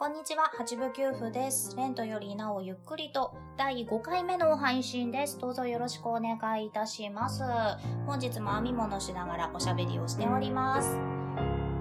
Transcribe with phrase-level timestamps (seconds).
[0.00, 1.74] こんにちは、八部九夫です。
[1.76, 5.40] レントよりなおゆっくりと第5回目の配信です。
[5.40, 7.42] どうぞよろしくお願いいたします。
[8.06, 10.96] 本日も編み物しながらおしゃべりをしております。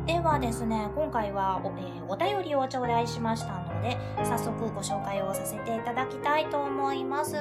[0.08, 3.96] ではですね、今回はお,、えー、お便りを頂戴しましたので、
[4.26, 7.36] 早速ご紹介をさせていただきたいと思います。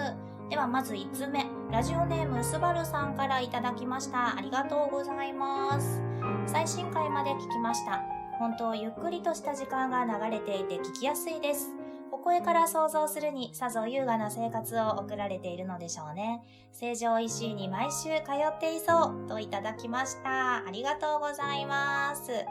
[0.51, 4.37] ではまず5つ目、ラジオネームすばるさんからいただきました。
[4.37, 6.03] ありがとうございます。
[6.45, 8.16] 最新回まで聞きました。
[8.39, 11.69] 本当ゆっくりとした時間が流れていて聞きやすいです。
[12.13, 16.43] お声から想像するにさぞ優雅な生活を送られているのでしょうね。
[16.73, 20.67] 成城石井に毎週通っていそうといただきました。
[20.67, 22.33] ありがとうございます。
[22.33, 22.45] はい、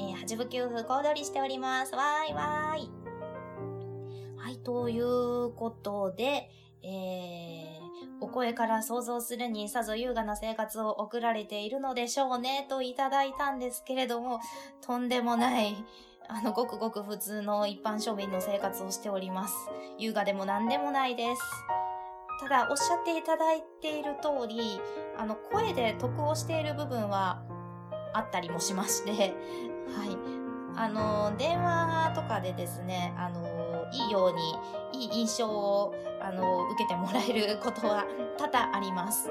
[0.00, 1.94] えー、八部九夫小躍りしております。
[1.94, 2.90] わーいわーい。
[4.38, 6.50] はい、ということで、
[6.82, 7.75] えー、
[8.20, 14.40] お声から想像するにさぞ優雅な生活を送られているのでしょうね、といただいたんですけれども、
[14.80, 15.76] とんでもない、
[16.28, 19.54] あの、ごくごく普通の一般庶民の生活をしております。
[19.98, 21.42] 優雅でも何でもないです。
[22.40, 24.80] ただ、おっしゃっていただいている通り、
[25.18, 27.42] あの、声で得をしている部分は
[28.12, 30.16] あったりもしまして、はい。
[30.78, 38.04] あの、電話とかでですね、あの、いいように、いい印象を、あの、受けてもらえることは
[38.38, 39.30] 多々あります。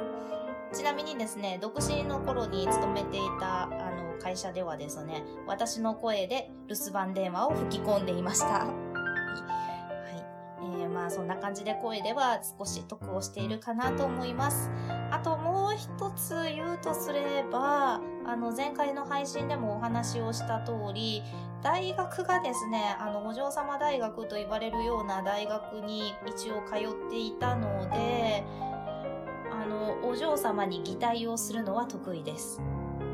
[0.74, 8.85] ちなみにですね、独身の頃に勤めていた、あの、会社ではですね、私の声で留守番電話を吹き込んでいました。
[10.96, 14.72] まあそんな感じで声では少し得をしているかなと思います。
[15.12, 21.22] あともう一つ言うとすれば、あの前回の配信でもお話をした通り、
[21.62, 28.46] 大学がですね、あのお嬢様大学と言われるような大学に一応通っていたので、
[29.52, 32.62] あのお嬢様に擬態をするのは得意です。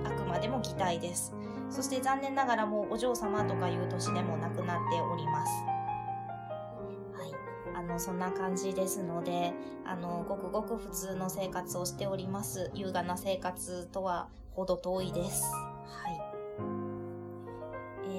[0.05, 1.33] あくまでも擬態です。
[1.71, 5.70] そして残念ながらもうお嬢様とかいう年でもなくなっております。
[7.81, 9.53] あの、そんな感じですので、
[9.85, 12.69] あの、ごくごく普通の生活をしております。
[12.75, 15.45] 優雅な生活とはほど遠いです。
[15.51, 16.21] はい。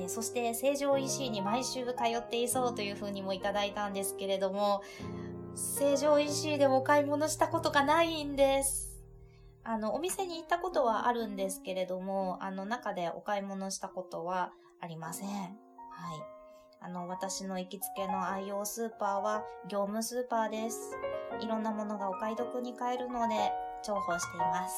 [0.03, 4.83] えー、そして、成城石井に毎週通っていそうというふうにもいただいたんですけれども、
[5.55, 9.01] 成城石井でお買い物したことがないんです。
[9.62, 15.28] あの、お店に行ったことはあるんですけれども、あの、中でお買い物したことはありません。
[15.28, 16.31] はい。
[16.84, 20.97] あの、私の行きつけの愛用スーパーは業務スーパーです。
[21.41, 23.34] いろんなものがお買い得に買えるので
[23.87, 24.76] 重宝しています。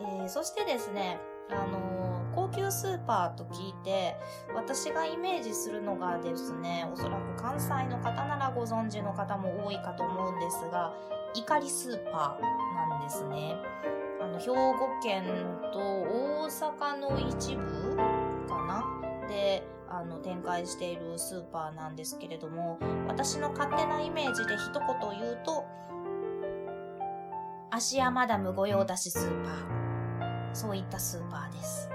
[0.00, 1.18] えー、そしてですね、
[1.50, 4.16] あのー、高級スーパーと聞いて、
[4.54, 10.92] 私がイメージするのがですね、おそらく関西の方ならご存知の方も多いかと思うんですが、
[11.34, 13.56] 怒りスーパーなんですね。
[14.20, 15.24] あの、兵庫県
[15.72, 17.96] と大阪の一部
[18.46, 18.84] かな？
[19.26, 19.66] で、
[20.02, 25.64] あの、展開しているスーパーなんですけれども、私の勝手なイメージで一言言うと、
[27.70, 30.54] 芦屋マダム御用達スーパー。
[30.54, 31.88] そういったスーパーです。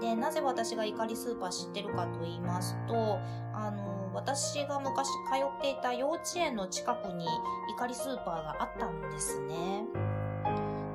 [0.00, 3.18] で、なぜ私が怒りスーパー知ってるかと言いますと、
[3.52, 5.14] あの、私が昔通
[5.58, 7.26] っていた幼稚園の近くに
[7.70, 9.86] 怒りスーパーがあったんですね。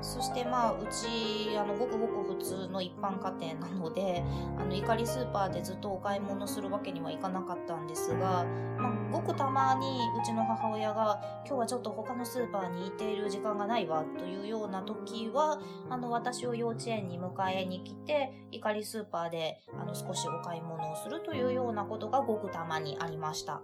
[0.01, 4.23] そしてまあ、うち、あの、ごくごく普通の一般家庭なので、
[4.57, 8.45] あの、怒りスーパーでずっとお買い物するわけにはいかなかったんですが、
[8.77, 15.59] まあ、ごくたまにうちの母親が、今日はちょっと他のスーパーに行っている時間がないわ、というような時は、
[15.89, 23.61] あの、私を幼稚園に迎えに来て、怒りスーパーで、あの、少しお買い物をするというようなことがごくたまにありました。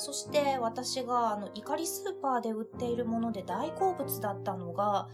[0.00, 5.08] そして私があの怒りスーパーで売っているもので大好物だったのが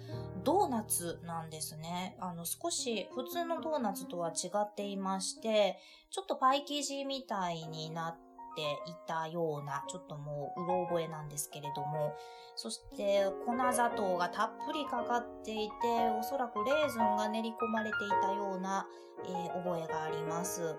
[0.44, 2.16] ドーナツなんですね。
[2.20, 5.76] あの少し普通のドーナツとは違っていまして、
[6.10, 8.16] ちょっとパイ生地みたいになっ
[8.54, 12.14] ていたような、ちょっともううろ覚えなんですけれども、
[12.54, 15.72] そして粉砂糖がたっぷりかかっていて、
[16.16, 18.86] おそらくレーズンが練り込まれていたような、
[19.24, 20.76] えー、覚えがあります。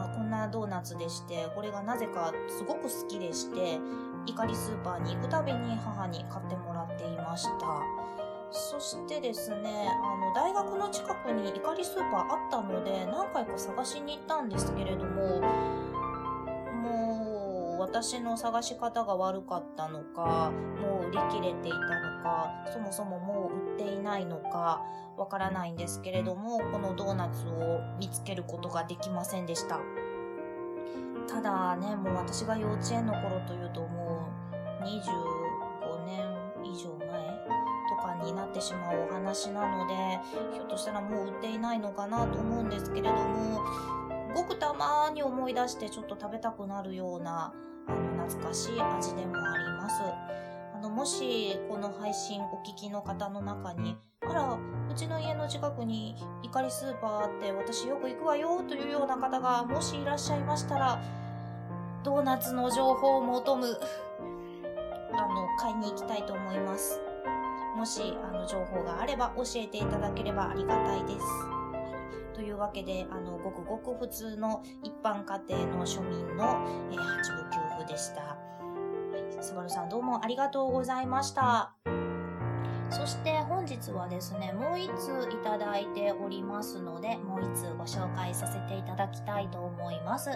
[0.00, 3.78] まあ、こんなドーナツでして、これがなぜかすごく好きでして、
[4.26, 7.82] 怒りスーパーに行くたびに母に買ってもらっていました。
[8.50, 15.42] そしてですね、あの、大学の近くに怒りスーパーあったので、何回か探しに行ったんですけれども、
[17.92, 24.80] 私の探し方が悪かったのか、もう売り切れていたのか、そもそももう売っていないのか、
[25.16, 29.80] わからないんですけれども、このドーナツを見つけることができませんでした。
[31.26, 34.28] ただね、もう私が幼稚園の頃というとも
[34.80, 36.20] う25年
[36.62, 37.08] 以上前
[37.88, 39.94] とかになってしまうお話なので、
[40.54, 43.60] ひょっとしたらもう売っていないのかなと思うんですけれども、
[44.32, 47.52] ごくたまに思い出してちょっと食べたくなるような、
[47.86, 50.02] あの、懐かしい味でもあります。
[50.74, 54.58] あの、もし、この配信お聞きの方の中に、あら、
[54.90, 61.02] うちの家の近くに怒りスーパーあって私よく行くわよというような方がもしいらっしゃいましたら、
[62.02, 63.78] ドーナツの情報を求む、
[65.12, 67.00] あの、買いに行きたいと思います。
[67.76, 71.26] もし、あの、情報があれば教えていただければありがたいです。
[72.34, 76.44] というわけで、あの、ごくごく普通の一般家庭の庶民の、
[76.90, 77.59] えー、八部給付
[77.90, 78.36] でした。
[79.40, 81.74] すばるさんどうもありがとうございました。
[82.90, 90.30] そして本日はですね、もう一通いただいておりますので、もう一通ご紹介させていただきたいと思います。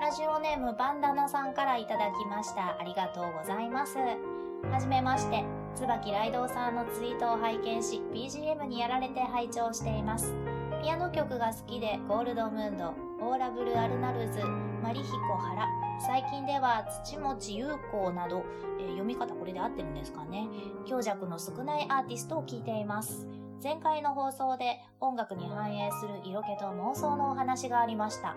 [0.00, 2.76] ラジオネームバンダナさんからいただきました。
[2.78, 3.96] ありがとうございます。
[3.98, 5.44] はじめまして、
[5.76, 10.34] 椿ライドウさんのツイートを拝見し、BGM にやられて拝聴しています。
[10.82, 14.40] ピアノ曲が好きで、ゴールドムーンド、オーラブル・アルナルズ、
[14.82, 15.68] マリヒコ・ハラ、
[16.00, 18.44] 最近では土持優子など、
[18.78, 20.48] えー、読み方これで合ってるんですかね。
[20.86, 23.28] 強弱の少ないアーティストを聴いています。
[23.62, 28.34] 前回の放送で音楽に反映する色気と妄想のお話がありました。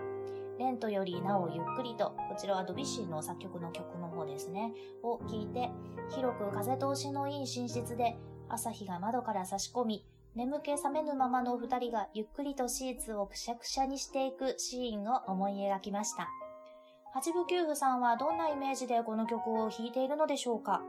[0.58, 5.70] レントよりなおゆっくりと、こちらはドビッシーの作曲の曲の方ですね、を聞いて、
[6.14, 8.18] 広く風通しのいい寝室で、
[8.50, 10.04] 朝日が窓から差し込み、
[10.36, 16.28] 眠気覚めぬままのお二人がゆっくりとシーツをくしゃくしゃにしていくシーンを思い描きました。
[17.12, 20.82] 八部九夫さんはどんなイメージでこの曲を弾いているのでしょうか？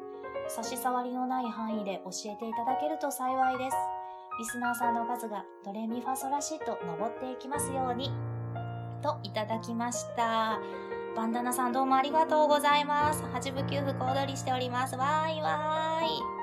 [0.47, 3.77] 差し障りのない範囲で教えていただけると幸いです。
[4.39, 8.11] リスナーさんの数がドレミファソラシと登っていきますように。
[9.03, 10.59] といただきました。
[11.15, 13.23] バンダナさんどうもありがとうございます。
[13.31, 14.95] 八部九夫小躍りしております。
[14.95, 16.34] わーいわーい。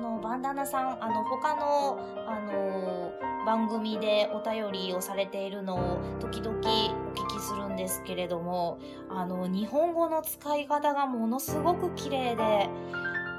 [0.00, 3.12] の、バンダナさん、あの、他の、あの
[3.46, 12.68] 番組でお便りをされているのを時々お聞きするんですけれども、あの、日本語の使い方がものすごく綺麗で、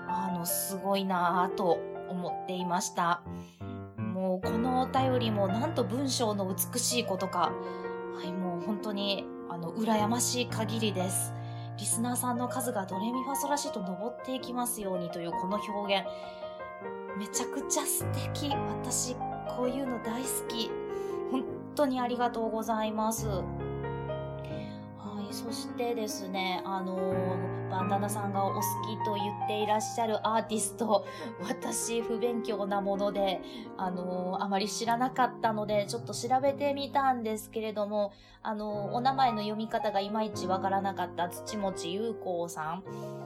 [0.08, 1.80] あの、すごいなぁと
[2.10, 3.22] 思っていました。
[3.98, 7.52] もうこのお便りもなんと文章の美しいことか、
[8.16, 11.34] はい、もう本当に、あの、羨ましい限りです。
[11.78, 16.08] リスナーさんの数がドレミファソラシと登っていきますようにというこの表現。
[17.18, 18.50] めちゃくちゃ素敵。
[18.84, 19.16] 私、
[19.48, 20.72] こういうの大好き。
[21.32, 21.44] 本
[21.76, 23.28] 当にありがとうございます。
[23.28, 23.44] は
[25.30, 27.14] い、そしてですね、あの、
[27.70, 31.06] バンダナさんがお好きと言っていらっしゃるアーティスト、
[31.42, 33.42] 私不勉強なもので、
[33.78, 38.12] あの、あまり知らなかったので、ちょっと調べてみたんですけれども、
[38.44, 43.21] あの、お名前の読み方がいまいちわからなかった土持優子さん。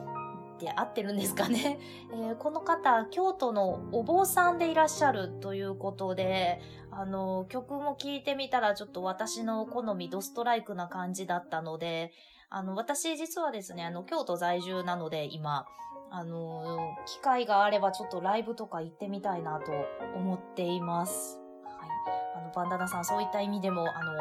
[0.56, 1.78] って合ってるんですかね、
[2.12, 6.60] えー、この方、京都のお坊さんでいらっしゃるということで、
[6.90, 12.12] あの、曲も聴いてみたらちょっと私の好みドストライクな感じだったので、
[12.48, 15.66] あの、私実はですね、あの、京都在住なので今、
[16.10, 19.72] あの、機会があればちょっとライブとか行ってみたいなと
[20.16, 21.40] 思っています。
[21.64, 21.90] はい。
[22.36, 24.12] あの、バンダナさんそういった意味でも、あの、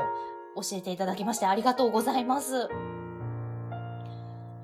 [0.56, 2.70] 教えていただきましてありがとうございます。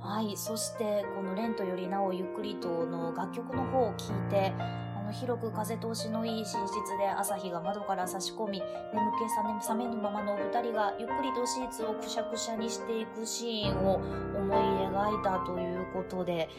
[0.01, 0.35] はい。
[0.35, 6.57] そして、このレントよりなおゆっくりとの楽曲の方を聴いて、あの、広く風通しのいい寝室
[6.97, 14.57] で朝日が窓から差し込み、眠気覚めぬままのお二人がゆっくりとシーツをくしゃくしゃにしていくシーンを思い
[14.89, 16.49] 描いたということで、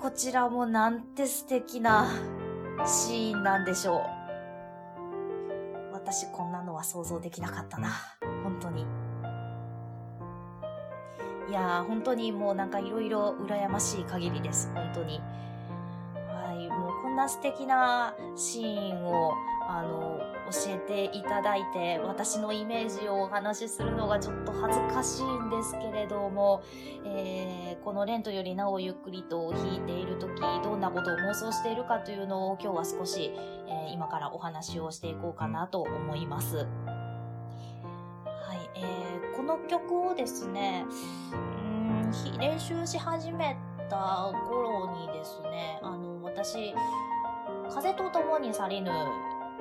[0.00, 2.08] こちらもなんて素敵な
[2.86, 5.92] シーンなんでしょう。
[5.92, 7.90] 私こんなのは想像できなかったな。
[8.44, 9.03] 本当に。
[11.48, 14.70] いや、本当にもうなんかいろいろ羨ましい限りです。
[14.74, 15.20] 本当に。
[16.14, 19.32] はい、もうこんな素敵なシーンを、
[19.68, 20.20] あの、
[20.50, 26.62] 教えていただいて、私のイメージをお話しするのがちょっと恥ずかしいんですけれども、
[27.04, 36.66] えー、このレントよりなおゆっくりと弾いているとき、どんなことを妄想しているかというのを今日は少し、えー、今からお話をしていこうかなと思います。
[39.46, 40.86] この曲をですね、
[41.32, 43.58] うん、練習し始め
[43.90, 46.74] た頃にですね、あの、私、
[47.70, 48.90] 風と共に去りぬ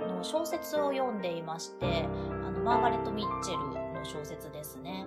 [0.08, 2.08] の小説を読んでいまして、
[2.46, 5.06] あの、マーガレット・ミッチェルの小説ですね。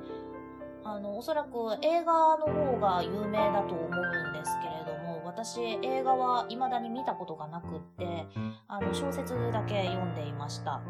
[0.85, 8.27] あの、おそらく映画の方が有名だと思うんですけれども、私映画は未だに見たことがなくって、
[8.69, 10.83] あの、小説だけ読んでいました。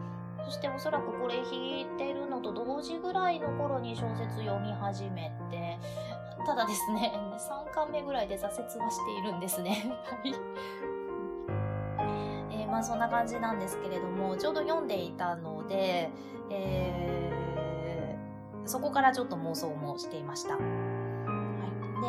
[0.47, 5.77] そしておそらくこれ弾いてるのと同時ぐらいの頃に小説読み始めて、
[6.47, 9.93] ただですね、3巻目ぐらいで挫折はしているんですね。
[12.53, 16.11] えー、まあそんな感じなんですけれども、ちょうど読んでいたので、
[16.49, 20.57] えー、そこからちょっと妄想もしていました。
[22.01, 22.09] で、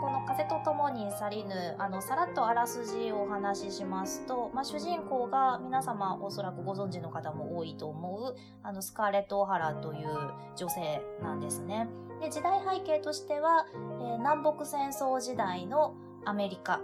[0.00, 10.08] この風と共に去りぬ、あの、さらっとあらすじをお話ししますと、まあ、主人公が皆様おそらくご存知の方も多いと思う、あの、スカーレット・オハラという
[10.56, 11.88] 女性なんですね。
[12.20, 16.80] で、時代背景としては、えー、南北戦争時代のアメリカ。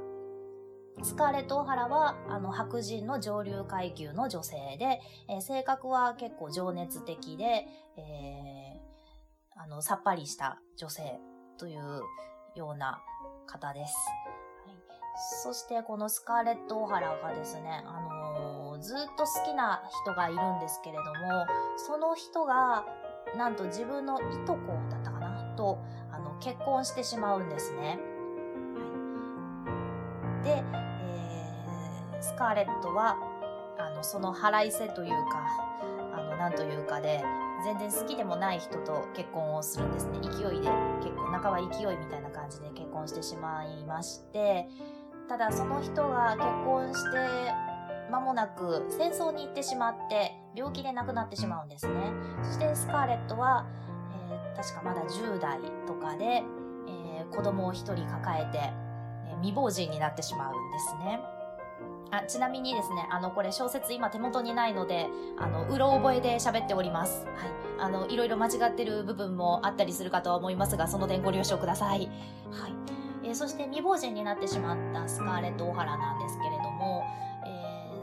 [1.02, 7.66] スカーレット・オハラは、あの、白人の上流階級の女性で、えー、性格は結構情熱的で、
[7.96, 11.18] えー、あの、さっぱりした女性
[11.56, 12.02] という
[12.54, 13.02] ような
[13.46, 13.94] 方です。
[14.66, 14.76] はい、
[15.42, 22.84] そして、このスカーレット・オハラがですね、あのー、ずっと好きな人がいるんですけれども、その人が、
[23.36, 25.78] なんと自分のいとこだったかなと、
[26.10, 27.98] あの、結婚してしまうんですね。
[29.64, 30.64] はい、で、
[32.14, 33.16] えー、スカーレットは、
[33.78, 35.46] あの、その腹いせというか、
[36.14, 37.24] あの、なんというかで、
[37.64, 40.20] 全然好きでもない人と結婚をするんですね。
[40.20, 40.68] 勢いで、
[41.00, 44.68] 結構、半ば勢いみたいな感じで結婚してしまいまして、
[45.28, 47.52] ただその人が結婚して
[48.10, 52.12] 間もなく戦争に行ってしまって病気で亡くなってしまうんですね。
[52.42, 53.66] そしてスカーレットは、
[54.28, 58.58] えー、確かまだ10代とかで、えー、子供を一人抱えて、
[59.28, 61.20] えー、未亡人になってしまうんですね。
[62.12, 67.24] あ、ちなみにですね、あの、これ小説今手元にないので、あの、うろ覚えで喋っております。
[67.24, 67.34] はい。
[67.80, 72.10] あの、いろいろ間違ってる部分もあったりするかとは思いますが、その点ご了承ください。
[72.50, 72.74] はい。
[73.24, 77.02] えー、そして未亡人になってしまったスカーレット・オハラなんですけれども、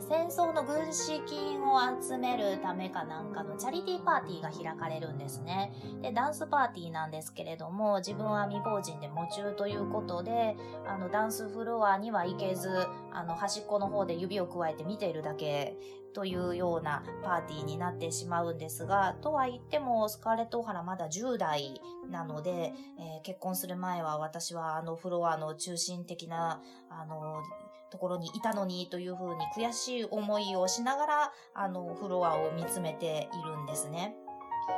[0.10, 5.72] 戦争の軍資金を集めるためかなんかのチャリティーパーティーが開かれるんですね。
[6.02, 15.78] で、ダンスパーティーなんですけれども、自分は未亡人で夢中ということで、あの、ダンスフロアには行けず、あの、端っこの方で指をくわえて見ているだけ
[16.16, 27.44] というようなパーティーになってしまうんですが、とは言っても、スカーレット・オハラまだ10代なので、えー、結婚する前は私はあのフロアの中心的な、あの、
[27.92, 34.16] ところにいたのにというふうに悔しい思いをしながら、あの、フロアを見つめているんですね。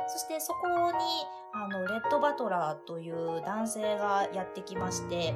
[0.08, 0.98] そしてそこに、
[1.52, 5.34] あの、レッドバトラーという男性がやってきまして、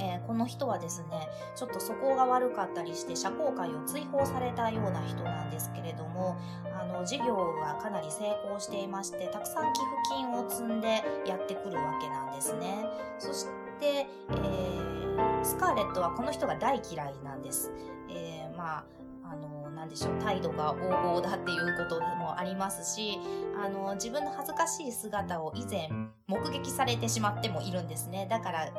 [0.00, 6.36] えー、この人はですね、ちょっと素行が悪かったりして社交界を追放されたような人なんですけれども、
[6.80, 12.84] あの、事業がかなり成功していまして、たくさん寄付金を積んでやってくるわけなんですね。
[13.18, 17.72] そして、えー、スカーレットはこの人が大嫌いなんです。
[18.08, 18.84] えー、まあ、
[19.30, 23.18] あの、なんでしょう、態度が横暴だっていうこともありますし、
[23.62, 25.88] あの、自分の恥ずかしい姿を以前
[26.26, 28.26] 目撃されてしまってもいるんですね。
[28.30, 28.72] だから、あの、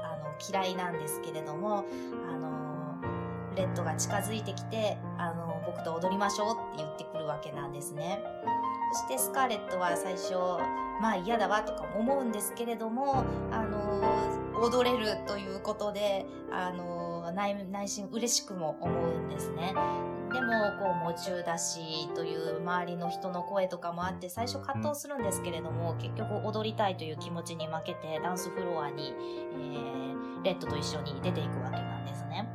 [0.52, 1.86] 嫌いなんですけれども、
[2.34, 2.50] あの、
[3.56, 8.20] レッドが近づいてきて、あの、僕と踊りましょうって言ってくるわけなんですね。
[8.92, 10.34] そしてスカーレットは最初、
[11.02, 19.74] まあ嫌だわとかも思うんですけれども、あのー、踊れるということで、あの、内内心嬉しくも思うんですね。
[20.32, 32.48] でも、こう、夢中だし、という周りの人の声とかもあって、最初葛藤するんですけれども、結局踊りたいという気持ちに負けて、ダンスフロアに、えー、レッドと一緒に出ていくわけなんですね。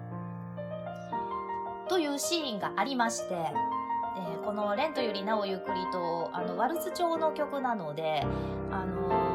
[1.88, 8.24] というシーンがありまして、えー、このレントよりなおゆっくりと、あの、ワルツ調の曲なので、
[8.70, 9.33] あのー、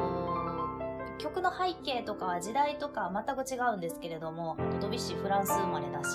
[1.19, 6.09] 曲の背景とか時代とか全く違うんですけれども、あのドビッシーフランス生まれだし、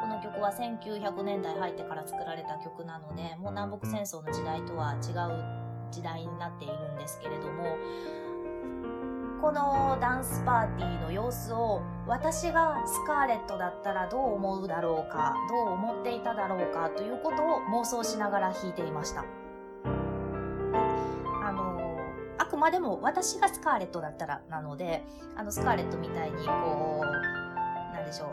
[0.00, 7.76] この曲は1900年代入ってから作られた曲なので、もう南北戦争の時代とは違う時代になっているんですけれども、
[9.42, 19.24] このダンスパーティーの様子を私がスカーレットだったらどう思うだろうか、どう思っていただろうかということを妄想しながら弾いていました。
[22.54, 25.02] くまでも私がスカーレットだったらなので、
[25.36, 28.28] あのスカーレットみたいにこう、なんでしょう、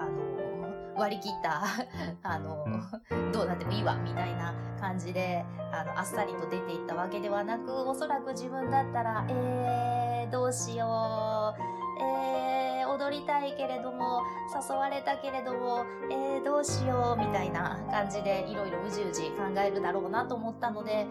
[0.00, 1.62] あの、割り切った、
[2.22, 2.64] あの、
[3.32, 14.22] どうなってもいいわ、みたいな感じで、あの、あっさりと出ていったわけではなく、おそらく自分だったら、えー、どうしよう、えー、踊りたいけれども、
[14.54, 21.06] 誘われたけれども、えー、どううしようみたいな感じでいろいろうじうじ考えるだろうなと思ったので、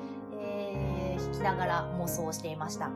[1.34, 2.92] きながら妄想していました。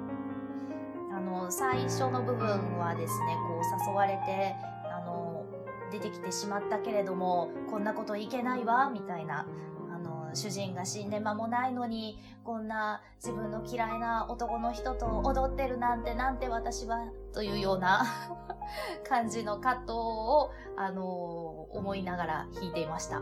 [1.12, 4.56] あの、最初の部分はですね、こう誘われて、
[4.92, 5.46] あの、
[5.92, 9.46] 出てきてしまったけれども、こんなこといけないわ、みたいな、
[10.38, 17.00] 主人が死んで間もないのに、こんな自分の嫌いな男の人と踊ってるなんてなんて私は、
[17.34, 18.06] というような
[19.10, 21.04] 感じの葛藤を、あの、
[21.72, 23.22] 思いながら弾いていました。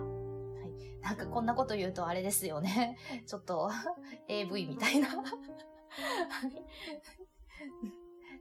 [1.05, 2.97] なんかこんなこと言うとあれですよね。
[3.27, 3.69] ちょっと
[4.27, 5.09] AV みたいな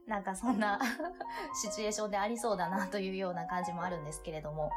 [0.08, 0.80] なんかそんな
[1.62, 4.70] シチュエーションでありそうだなというような感じもあるんですけれども。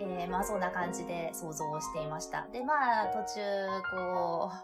[0.00, 2.46] えー、まあそんな感じで想像をしていました。
[2.50, 3.40] で、まあ途中、
[3.94, 4.54] こう、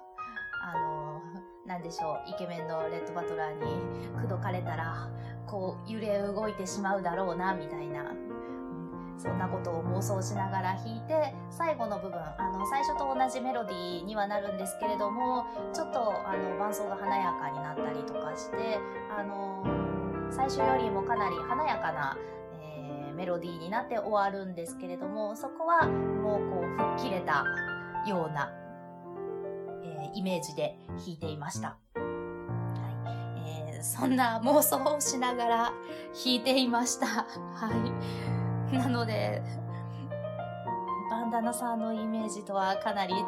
[0.65, 1.21] あの、
[1.67, 5.09] なんでしょう、イケメンのレッドバトラーに口説かれたら、
[5.47, 8.11] こう揺れ動いてしまうだろうな、みたいな。
[9.19, 15.45] そんなことを妄想しながら弾いて、最後の部分、あの、最初と同じメロディーにはなるんですけれども、
[15.75, 18.79] ちょっと、あの、伴奏が華やかになったりとかして、
[19.11, 19.65] あの、
[20.31, 22.17] 最初よりもかなり華やかな
[22.63, 27.45] え、メロディーになって終わるんですけれども、そこはもうこう吹っ切れた
[28.07, 28.53] ような、
[29.83, 31.77] えー、イメージで弾いていました。
[31.97, 32.01] は
[33.67, 35.73] いえー、そんな妄想をしながら
[36.25, 37.07] 弾いていました。
[37.07, 37.25] は
[38.33, 38.38] い。
[38.73, 39.43] なので、
[41.11, 43.25] バンダナさんのイメージとはかなり違う